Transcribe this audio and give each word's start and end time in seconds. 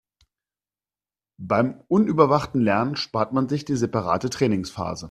Beim 1.37 1.83
unüberwachten 1.87 2.59
Lernen 2.59 2.95
spart 2.95 3.33
man 3.33 3.47
sich 3.47 3.65
die 3.65 3.75
separate 3.75 4.31
Trainingsphase. 4.31 4.99